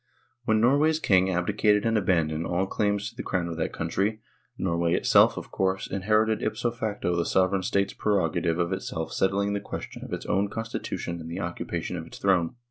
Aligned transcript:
When 0.45 0.59
Norway's 0.59 0.99
king 0.99 1.29
abdicated 1.29 1.85
and 1.85 1.95
abandoned 1.95 2.47
all 2.47 2.65
claims 2.65 3.07
to 3.11 3.15
the 3.15 3.21
crown 3.21 3.47
of 3.47 3.55
that 3.57 3.71
country, 3.71 4.19
Norway 4.57 4.95
itself, 4.95 5.37
of 5.37 5.51
course, 5.51 5.85
inherited 5.85 6.41
ipso 6.41 6.71
facto 6.71 7.15
the 7.15 7.23
sovereign 7.23 7.61
state's 7.61 7.93
prerogative 7.93 8.57
of 8.57 8.73
itself 8.73 9.13
settling 9.13 9.53
the 9.53 9.59
question 9.59 10.03
of 10.03 10.11
its 10.11 10.25
own 10.25 10.49
constitution 10.49 11.21
and 11.21 11.29
the 11.29 11.37
occupa 11.37 11.83
tion 11.83 11.97
of 11.97 12.07
its 12.07 12.17
throne. 12.17 12.55